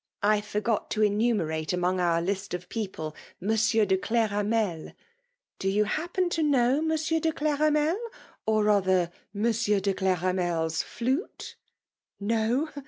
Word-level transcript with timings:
I 0.23 0.41
forgot 0.41 0.89
to 0.89 1.03
enumerate, 1.03 1.73
among 1.73 1.99
our 1.99 2.23
list 2.23 2.55
of 2.55 2.69
peo 2.69 2.87
ple. 2.87 3.15
Monsieur 3.39 3.85
de 3.85 3.97
Cl^rameL 3.99 4.95
Do 5.59 5.69
you 5.69 5.83
happen 5.83 6.27
to 6.31 6.41
know 6.41 6.81
Monaeur 6.81 7.19
de 7.19 7.31
Cleramel/ 7.31 7.99
or 8.47 8.63
rather 8.63 9.11
Monsieur 9.31 9.79
de 9.79 9.93
Cleramers 9.93 10.81
flute?— 10.83 11.55
No? 12.19 12.69